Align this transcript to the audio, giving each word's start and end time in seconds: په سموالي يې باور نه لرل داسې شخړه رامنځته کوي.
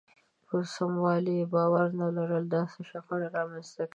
په 0.47 0.57
سموالي 0.75 1.33
يې 1.39 1.45
باور 1.53 1.87
نه 1.99 2.07
لرل 2.17 2.45
داسې 2.55 2.79
شخړه 2.89 3.27
رامنځته 3.37 3.81
کوي. 3.85 3.89